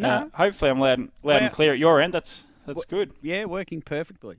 uh, 0.00 0.26
hopefully 0.34 0.70
I'm 0.70 0.78
loud, 0.78 0.98
and, 0.98 1.08
loud 1.08 1.12
Well, 1.22 1.38
and 1.38 1.52
clear 1.52 1.72
at 1.72 1.78
your 1.78 2.00
end. 2.00 2.12
That's 2.12 2.44
that's 2.66 2.84
good. 2.84 3.14
Yeah, 3.22 3.46
working 3.46 3.80
perfectly. 3.82 4.36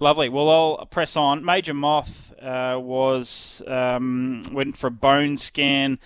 Lovely. 0.00 0.28
Well, 0.28 0.50
I'll 0.50 0.86
press 0.86 1.16
on. 1.16 1.44
Major 1.44 1.74
Moth 1.74 2.32
uh, 2.40 2.78
was 2.80 3.62
um, 3.66 4.42
went 4.52 4.76
for 4.76 4.88
a 4.88 4.90
bone 4.90 5.36
scan 5.36 5.98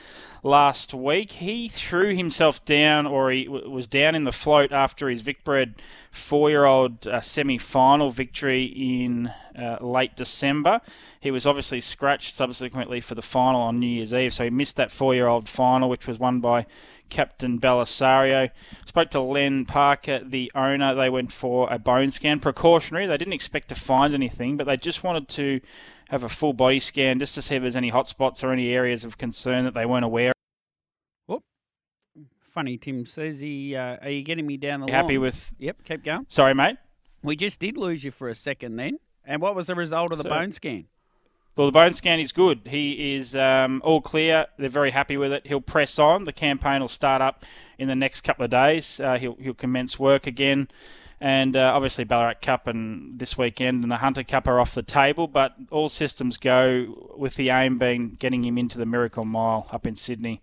last 0.47 0.95
week. 0.95 1.33
He 1.33 1.69
threw 1.69 2.15
himself 2.15 2.65
down, 2.65 3.05
or 3.05 3.31
he 3.31 3.45
w- 3.45 3.69
was 3.69 3.87
down 3.87 4.15
in 4.15 4.25
the 4.25 4.33
float 4.33 4.73
after 4.73 5.09
his 5.09 5.23
Vicbred 5.23 5.75
four-year-old 6.13 7.07
uh, 7.07 7.21
semi-final 7.21 8.11
victory 8.11 8.65
in 8.65 9.33
uh, 9.59 9.79
late 9.81 10.15
December. 10.15 10.81
He 11.21 11.33
was 11.33 11.47
obviously 11.47 11.81
scratched 11.81 12.35
subsequently 12.37 13.01
for 13.01 13.17
the 13.17 13.23
final 13.23 13.61
on 13.61 13.81
New 13.81 13.89
Year's 13.89 14.15
Eve, 14.15 14.33
so 14.33 14.45
he 14.45 14.51
missed 14.51 14.77
that 14.77 14.93
four-year-old 14.93 15.49
final, 15.49 15.89
which 15.89 16.07
was 16.07 16.19
won 16.19 16.41
by 16.41 16.67
Captain 17.11 17.59
Belisario. 17.59 18.51
Spoke 18.87 19.11
to 19.11 19.21
Len 19.21 19.65
Parker, 19.65 20.21
the 20.25 20.51
owner. 20.55 20.95
They 20.95 21.11
went 21.11 21.33
for 21.33 21.69
a 21.73 21.79
bone 21.79 22.13
scan, 22.13 22.39
precautionary. 22.39 23.07
They 23.07 23.17
didn't 23.17 23.35
expect 23.35 23.69
to 23.71 23.75
find 23.75 24.15
anything, 24.15 24.57
but 24.57 24.67
they 24.67 24.77
just 24.77 25.03
wanted 25.03 25.29
to 25.29 25.61
have 26.09 26.23
a 26.23 26.29
full 26.29 26.53
body 26.53 26.79
scan 26.79 27.19
just 27.19 27.35
to 27.35 27.43
see 27.43 27.57
if 27.57 27.63
there's 27.63 27.75
any 27.75 27.89
hot 27.89 28.07
spots 28.07 28.45
or 28.45 28.53
any 28.53 28.71
areas 28.71 29.03
of 29.03 29.19
concern 29.19 29.65
that 29.65 29.75
they 29.75 29.85
weren't 29.85 30.05
aware. 30.05 30.36
Funny, 32.57 32.79
Tim 32.79 33.05
says 33.05 33.39
he. 33.39 33.77
Uh, 33.77 33.99
are 34.01 34.09
you 34.09 34.23
getting 34.23 34.47
me 34.47 34.57
down 34.57 34.81
the 34.81 34.87
line? 34.87 34.95
Happy 34.95 35.19
with? 35.19 35.53
Yep, 35.59 35.85
keep 35.85 36.03
going. 36.03 36.25
Sorry, 36.29 36.55
mate. 36.55 36.79
We 37.23 37.37
just 37.37 37.61
did 37.61 37.77
lose 37.77 38.03
you 38.03 38.11
for 38.11 38.31
a 38.31 38.35
second 38.35 38.77
then. 38.77 38.99
And 39.27 39.43
what 39.43 39.55
was 39.55 39.67
the 39.67 39.75
result 39.75 40.11
of 40.11 40.17
the 40.17 40.25
So- 40.25 40.31
bone 40.31 40.53
scan? 40.53 40.87
Well, 41.55 41.67
the 41.67 41.73
bone 41.73 41.93
scan 41.93 42.19
is 42.19 42.33
good. 42.33 42.63
He 42.65 43.15
is 43.15 43.37
um, 43.37 43.83
all 43.85 44.01
clear. 44.01 44.47
They're 44.59 44.71
very 44.71 44.91
happy 44.91 45.19
with 45.19 45.33
it. 45.35 45.47
He'll 45.47 45.61
press 45.61 45.99
on. 45.99 46.25
The 46.25 46.33
campaign 46.33 46.81
will 46.81 46.89
start 46.89 47.21
up 47.21 47.45
in 47.79 47.89
the 47.89 47.95
next 47.95 48.23
couple 48.23 48.47
of 48.47 48.51
days. 48.51 49.01
Uh, 49.01 49.19
he'll 49.19 49.37
he'll 49.37 49.53
commence 49.53 49.99
work 49.99 50.27
again, 50.27 50.69
and 51.21 51.57
uh, 51.57 51.73
obviously 51.75 52.05
Ballarat 52.05 52.41
Cup 52.41 52.67
and 52.67 53.19
this 53.19 53.37
weekend 53.37 53.83
and 53.83 53.93
the 53.93 53.97
Hunter 53.99 54.23
Cup 54.25 54.49
are 54.49 54.59
off 54.61 54.75
the 54.75 54.83
table. 54.83 55.29
But 55.29 55.57
all 55.71 55.91
systems 55.91 56.39
go 56.39 57.13
with 57.19 57.35
the 57.35 57.51
aim 57.51 57.77
being 57.77 58.17
getting 58.19 58.45
him 58.47 58.57
into 58.57 58.79
the 58.79 58.87
Miracle 58.87 59.27
Mile 59.27 59.67
up 59.73 59.87
in 59.87 59.95
Sydney. 59.95 60.41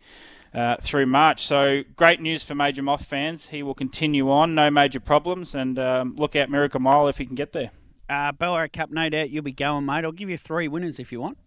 Uh, 0.53 0.75
through 0.79 1.07
March. 1.07 1.47
So 1.47 1.81
great 1.95 2.21
news 2.21 2.43
for 2.43 2.53
Major 2.53 2.83
Moth 2.83 3.05
fans. 3.05 3.47
He 3.47 3.63
will 3.63 3.73
continue 3.73 4.29
on, 4.29 4.53
no 4.53 4.69
major 4.69 4.99
problems, 4.99 5.55
and 5.55 5.79
um, 5.79 6.15
look 6.15 6.35
out 6.35 6.47
Miracle 6.47 6.79
Mile 6.79 7.07
if 7.07 7.17
he 7.17 7.25
can 7.25 7.33
get 7.33 7.53
there. 7.53 7.71
Uh, 8.07 8.31
Ballarat 8.31 8.67
Cup, 8.67 8.91
no 8.91 9.09
doubt 9.09 9.31
you'll 9.31 9.41
be 9.41 9.51
going, 9.51 9.83
mate. 9.83 10.05
I'll 10.05 10.11
give 10.11 10.29
you 10.29 10.37
three 10.37 10.67
winners 10.67 10.99
if 10.99 11.11
you 11.11 11.19
want. 11.19 11.39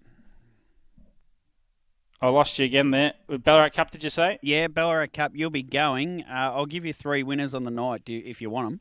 I 2.21 2.31
lost 2.31 2.59
you 2.59 2.65
again 2.65 2.91
there. 2.91 3.13
Ballarat 3.29 3.71
Cup, 3.71 3.93
did 3.93 4.03
you 4.03 4.11
say? 4.11 4.41
Yeah, 4.43 4.67
Ballarat 4.67 5.09
Cup, 5.13 5.33
you'll 5.35 5.51
be 5.51 5.63
going. 5.63 6.25
Uh, 6.25 6.51
I'll 6.55 6.67
give 6.67 6.85
you 6.85 6.93
three 6.93 7.23
winners 7.23 7.55
on 7.55 7.63
the 7.63 7.71
night 7.71 8.09
you, 8.09 8.23
if 8.25 8.41
you 8.41 8.51
want 8.51 8.69
them. 8.69 8.81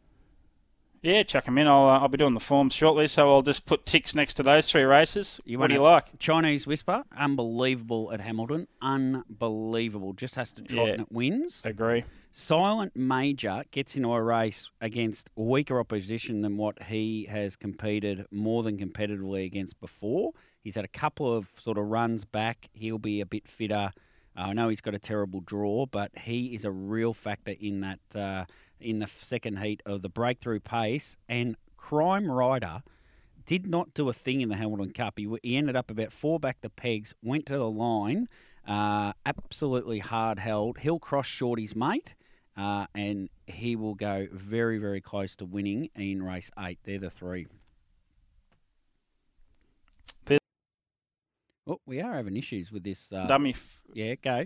Yeah, 1.05 1.21
chuck 1.21 1.47
'em 1.47 1.59
in. 1.59 1.67
I'll, 1.67 1.87
uh, 1.87 1.99
I'll 1.99 2.07
be 2.07 2.17
doing 2.17 2.33
the 2.33 2.39
forms 2.39 2.73
shortly, 2.73 3.05
so 3.05 3.31
I'll 3.31 3.43
just 3.43 3.67
put 3.67 3.85
ticks 3.85 4.15
next 4.15 4.33
to 4.35 4.43
those 4.43 4.71
three 4.71 4.81
races. 4.81 5.39
You 5.45 5.59
what 5.59 5.67
do 5.67 5.75
you 5.75 5.81
like? 5.83 6.17
Chinese 6.17 6.65
Whisper, 6.65 7.03
unbelievable 7.15 8.11
at 8.11 8.21
Hamilton. 8.21 8.67
Unbelievable. 8.81 10.13
Just 10.13 10.33
has 10.33 10.51
to 10.53 10.63
trot 10.63 10.87
Yeah. 10.87 10.93
and 10.93 11.01
it 11.03 11.11
wins. 11.11 11.61
Agree. 11.63 12.05
Silent 12.31 12.95
Major 12.95 13.65
gets 13.69 13.95
into 13.95 14.11
a 14.13 14.21
race 14.21 14.71
against 14.81 15.29
weaker 15.35 15.79
opposition 15.79 16.41
than 16.41 16.57
what 16.57 16.81
he 16.83 17.25
has 17.29 17.55
competed 17.55 18.25
more 18.31 18.63
than 18.63 18.79
competitively 18.79 19.45
against 19.45 19.79
before. 19.79 20.31
He's 20.63 20.73
had 20.73 20.85
a 20.85 20.89
couple 20.89 21.31
of 21.31 21.49
sort 21.61 21.77
of 21.77 21.85
runs 21.85 22.25
back. 22.25 22.67
He'll 22.73 22.97
be 22.97 23.21
a 23.21 23.27
bit 23.27 23.47
fitter. 23.47 23.91
Uh, 24.35 24.41
I 24.41 24.53
know 24.53 24.69
he's 24.69 24.81
got 24.81 24.95
a 24.95 24.99
terrible 24.99 25.39
draw, 25.41 25.85
but 25.85 26.11
he 26.17 26.55
is 26.55 26.65
a 26.65 26.71
real 26.71 27.13
factor 27.13 27.53
in 27.59 27.81
that 27.81 27.99
uh, 28.19 28.45
in 28.79 28.99
the 28.99 29.07
second 29.07 29.59
heat 29.59 29.81
of 29.85 30.01
the 30.01 30.09
breakthrough 30.09 30.59
pace. 30.59 31.17
And 31.29 31.55
Crime 31.77 32.29
Rider 32.29 32.83
did 33.45 33.67
not 33.67 33.93
do 33.93 34.09
a 34.09 34.13
thing 34.13 34.41
in 34.41 34.49
the 34.49 34.55
Hamilton 34.55 34.91
Cup. 34.91 35.13
He, 35.17 35.27
he 35.43 35.55
ended 35.57 35.75
up 35.75 35.91
about 35.91 36.11
four 36.11 36.39
back 36.39 36.61
to 36.61 36.69
pegs, 36.69 37.13
went 37.23 37.45
to 37.47 37.53
the 37.57 37.69
line, 37.69 38.27
uh, 38.67 39.13
absolutely 39.25 39.99
hard 39.99 40.39
held. 40.39 40.79
He'll 40.79 40.97
cross 40.99 41.27
Shorty's 41.27 41.75
mate, 41.75 42.15
uh, 42.57 42.87
and 42.95 43.29
he 43.45 43.75
will 43.75 43.93
go 43.93 44.27
very, 44.31 44.79
very 44.79 44.99
close 45.01 45.35
to 45.37 45.45
winning 45.45 45.89
in 45.95 46.23
race 46.23 46.49
eight. 46.57 46.79
They're 46.83 46.97
the 46.99 47.09
three. 47.11 47.45
There- 50.25 50.39
Oh, 51.67 51.79
we 51.85 51.99
are 52.01 52.13
having 52.15 52.37
issues 52.37 52.71
with 52.71 52.83
this. 52.83 53.11
Uh, 53.11 53.25
Dummy. 53.27 53.51
F- 53.51 53.81
yeah, 53.93 54.15
go. 54.15 54.45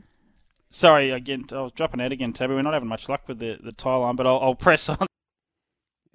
Sorry 0.72 1.10
again. 1.12 1.46
I 1.52 1.62
was 1.62 1.72
dropping 1.72 2.02
out 2.02 2.12
again, 2.12 2.32
Tabby. 2.34 2.54
We're 2.54 2.62
not 2.62 2.74
having 2.74 2.90
much 2.90 3.10
luck 3.10 3.22
with 3.28 3.40
the, 3.40 3.58
the 3.62 3.72
tie 3.72 3.96
line, 3.96 4.16
but 4.16 4.28
I'll, 4.28 4.40
I'll 4.40 4.56
press 4.56 4.88
on. 4.90 5.06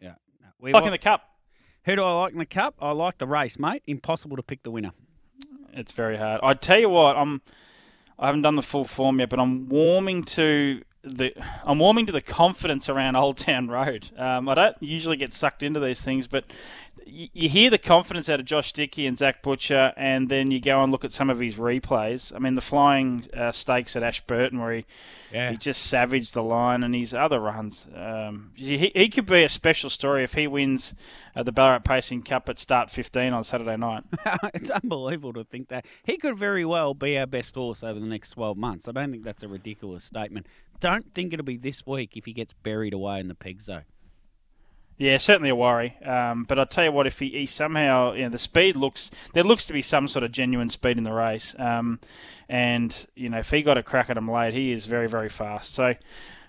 Yeah. 0.00 0.14
No, 0.40 0.48
we 0.60 0.72
Like 0.72 0.82
wa- 0.82 0.88
in 0.88 0.92
the 0.92 0.98
cup. 0.98 1.22
Who 1.84 1.96
do 1.96 2.02
I 2.02 2.12
like 2.22 2.32
in 2.32 2.38
the 2.38 2.46
cup? 2.46 2.74
I 2.80 2.92
like 2.92 3.18
the 3.18 3.26
race, 3.26 3.58
mate. 3.58 3.82
Impossible 3.86 4.36
to 4.36 4.42
pick 4.42 4.62
the 4.62 4.70
winner. 4.70 4.92
It's 5.72 5.92
very 5.92 6.16
hard. 6.16 6.40
I 6.42 6.54
tell 6.54 6.78
you 6.78 6.88
what, 6.88 7.16
I'm. 7.16 7.42
I 8.16 8.26
haven't 8.26 8.42
done 8.42 8.54
the 8.54 8.62
full 8.62 8.84
form 8.84 9.18
yet, 9.18 9.28
but 9.28 9.40
I'm 9.40 9.68
warming 9.68 10.22
to 10.22 10.82
the. 11.04 11.32
I'm 11.64 11.78
warming 11.78 12.06
to 12.06 12.12
the 12.12 12.20
confidence 12.20 12.88
around 12.88 13.16
Old 13.16 13.36
Town 13.38 13.68
Road. 13.68 14.10
Um, 14.16 14.48
I 14.48 14.54
don't 14.54 14.76
usually 14.80 15.16
get 15.16 15.32
sucked 15.32 15.62
into 15.62 15.80
these 15.80 16.00
things, 16.00 16.26
but 16.26 16.44
you, 17.06 17.28
you 17.32 17.48
hear 17.48 17.70
the 17.70 17.78
confidence 17.78 18.28
out 18.28 18.40
of 18.40 18.46
Josh 18.46 18.72
Dickie 18.72 19.06
and 19.06 19.16
Zach 19.18 19.42
Butcher, 19.42 19.92
and 19.96 20.28
then 20.28 20.50
you 20.50 20.60
go 20.60 20.82
and 20.82 20.90
look 20.90 21.04
at 21.04 21.12
some 21.12 21.28
of 21.30 21.40
his 21.40 21.56
replays. 21.56 22.34
I 22.34 22.38
mean, 22.38 22.54
the 22.54 22.60
flying 22.60 23.26
uh, 23.36 23.52
stakes 23.52 23.96
at 23.96 24.02
Ashburton, 24.02 24.60
where 24.60 24.72
he 24.74 24.86
Yeah. 25.32 25.50
he 25.50 25.56
just 25.56 25.82
savaged 25.82 26.32
the 26.34 26.42
line, 26.42 26.82
and 26.82 26.94
his 26.94 27.12
other 27.12 27.40
runs. 27.40 27.86
Um, 27.94 28.52
he, 28.54 28.90
he 28.94 29.08
could 29.08 29.26
be 29.26 29.42
a 29.44 29.48
special 29.48 29.90
story 29.90 30.24
if 30.24 30.34
he 30.34 30.46
wins 30.46 30.94
uh, 31.36 31.42
the 31.42 31.52
Ballarat 31.52 31.80
Pacing 31.80 32.22
Cup 32.22 32.48
at 32.48 32.58
start 32.58 32.90
15 32.90 33.32
on 33.32 33.44
Saturday 33.44 33.76
night. 33.76 34.04
it's 34.54 34.70
unbelievable 34.70 35.32
to 35.34 35.44
think 35.44 35.68
that 35.68 35.84
he 36.04 36.16
could 36.16 36.38
very 36.38 36.64
well 36.64 36.94
be 36.94 37.18
our 37.18 37.26
best 37.26 37.54
horse 37.54 37.82
over 37.84 38.00
the 38.00 38.06
next 38.06 38.30
12 38.30 38.56
months. 38.56 38.88
I 38.88 38.92
don't 38.92 39.10
think 39.10 39.24
that's 39.24 39.42
a 39.42 39.48
ridiculous 39.48 40.04
statement. 40.04 40.46
Don't 40.84 41.14
think 41.14 41.32
it'll 41.32 41.46
be 41.46 41.56
this 41.56 41.86
week 41.86 42.14
if 42.14 42.26
he 42.26 42.34
gets 42.34 42.52
buried 42.62 42.92
away 42.92 43.18
in 43.18 43.28
the 43.28 43.34
pegs, 43.34 43.64
though. 43.64 43.84
Yeah, 44.98 45.16
certainly 45.16 45.48
a 45.48 45.56
worry. 45.56 45.96
Um, 46.04 46.44
but 46.44 46.58
I 46.58 46.66
tell 46.66 46.84
you 46.84 46.92
what, 46.92 47.06
if 47.06 47.20
he, 47.20 47.30
he 47.30 47.46
somehow, 47.46 48.12
you 48.12 48.24
know, 48.24 48.28
the 48.28 48.36
speed 48.36 48.76
looks, 48.76 49.10
there 49.32 49.44
looks 49.44 49.64
to 49.64 49.72
be 49.72 49.80
some 49.80 50.08
sort 50.08 50.24
of 50.24 50.30
genuine 50.30 50.68
speed 50.68 50.98
in 50.98 51.04
the 51.04 51.12
race. 51.14 51.54
Um, 51.58 52.00
and 52.50 53.06
you 53.14 53.30
know, 53.30 53.38
if 53.38 53.48
he 53.48 53.62
got 53.62 53.78
a 53.78 53.82
crack 53.82 54.10
at 54.10 54.18
him 54.18 54.30
late, 54.30 54.52
he 54.52 54.72
is 54.72 54.84
very, 54.84 55.08
very 55.08 55.30
fast. 55.30 55.72
So, 55.72 55.94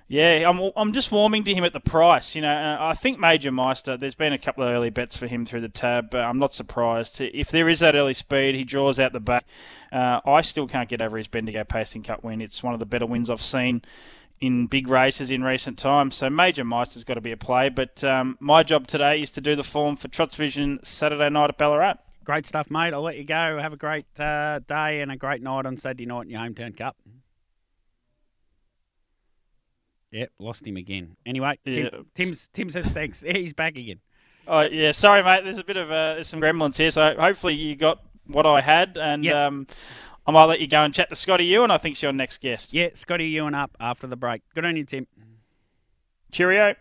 yeah, 0.10 0.50
I'm, 0.50 0.70
I'm 0.76 0.92
just 0.92 1.14
warming 1.14 1.46
to 1.46 1.54
him 1.54 1.64
at 1.64 1.72
the 1.72 1.80
price. 1.80 2.36
You 2.36 2.42
know, 2.42 2.78
I 2.78 2.94
think 2.94 3.18
Major 3.18 3.54
Meister. 3.54 3.96
There's 3.96 4.16
been 4.16 4.34
a 4.34 4.38
couple 4.38 4.66
of 4.66 4.70
early 4.70 4.90
bets 4.90 5.16
for 5.16 5.28
him 5.28 5.46
through 5.46 5.62
the 5.62 5.70
tab. 5.70 6.10
But 6.10 6.26
I'm 6.26 6.40
not 6.40 6.54
surprised 6.54 7.22
if 7.22 7.52
there 7.52 7.70
is 7.70 7.80
that 7.80 7.96
early 7.96 8.14
speed. 8.14 8.54
He 8.54 8.66
draws 8.66 9.00
out 9.00 9.14
the 9.14 9.22
back. 9.22 9.46
Uh, 9.94 10.20
I 10.26 10.42
still 10.42 10.68
can't 10.68 10.90
get 10.90 11.00
over 11.00 11.18
his 11.18 11.30
Bendigo 11.30 11.64
Pacing 11.64 12.04
Cup 12.04 12.22
win. 12.22 12.42
It's 12.42 12.62
one 12.62 12.74
of 12.74 12.82
the 12.82 12.86
better 12.86 13.06
wins 13.06 13.30
I've 13.30 13.42
seen 13.42 13.82
in 14.42 14.68
big 14.68 14.88
races 14.88 15.32
in 15.32 15.44
recent 15.44 15.78
times. 15.78 16.16
So 16.16 16.30
Major 16.30 16.64
Meister's 16.64 17.04
got 17.04 17.14
to 17.16 17.22
be 17.22 17.32
a 17.32 17.38
play. 17.38 17.70
But 17.70 18.04
um, 18.04 18.38
my 18.40 18.64
job 18.64 18.88
today 18.88 19.22
is 19.22 19.32
to 19.32 19.42
do 19.42 19.56
the 19.56 19.64
form 19.64 19.96
for 19.96 20.08
Trots 20.08 20.36
Vision 20.36 20.80
Saturday 20.84 21.30
night 21.30 21.50
at 21.50 21.58
Ballarat. 21.58 21.96
Great 22.24 22.46
stuff, 22.46 22.70
mate. 22.72 22.94
I'll 22.94 23.02
let 23.04 23.18
you 23.18 23.24
go. 23.24 23.60
Have 23.62 23.72
a 23.74 23.78
great 23.78 24.06
uh, 24.20 24.60
day 24.68 25.02
and 25.02 25.12
a 25.12 25.16
great 25.16 25.42
night 25.42 25.66
on 25.66 25.78
Saturday 25.78 26.06
night 26.06 26.24
in 26.24 26.30
your 26.32 26.42
hometown 26.42 26.76
cup. 26.76 26.96
Yep, 30.12 30.32
lost 30.40 30.66
him 30.66 30.78
again. 30.78 31.18
Anyway, 31.26 31.60
Tim, 31.66 31.86
Yeah. 31.86 31.90
Tim's, 32.14 32.48
Tim 32.54 32.70
says 32.70 32.86
thanks. 32.88 33.22
He's 33.22 33.54
back 33.54 33.76
again. 33.78 34.00
Oh 34.48 34.62
yeah, 34.62 34.92
sorry 34.92 35.24
mate. 35.24 35.44
There's 35.44 35.58
a 35.58 35.64
bit 35.64 35.76
of 35.78 35.90
uh, 35.90 36.16
there's 36.16 36.28
some 36.28 36.40
gremlins 36.40 36.78
here. 36.78 36.92
So 36.92 37.16
hopefully 37.20 37.56
you 37.56 37.76
got 37.76 38.02
what 38.28 38.46
I 38.46 38.62
had, 38.62 38.98
and 38.98 39.24
Yep. 39.26 39.36
um, 39.36 39.68
I 40.28 40.32
might 40.32 40.46
let 40.46 40.60
you 40.60 40.68
go 40.68 40.80
and 40.82 40.94
chat 40.94 41.10
to 41.10 41.16
Scotty 41.16 41.46
Ewan. 41.46 41.70
I 41.72 41.78
think 41.78 41.96
she's 41.96 42.04
your 42.04 42.12
next 42.12 42.42
guest. 42.42 42.74
Yeah, 42.74 42.90
Scotty 42.94 43.26
Ewan 43.28 43.54
up 43.54 43.78
after 43.80 44.08
the 44.08 44.16
break. 44.16 44.42
Good 44.56 44.66
on 44.66 44.76
you, 44.76 44.84
Tim. 44.84 45.08
Cheerio. 46.32 46.76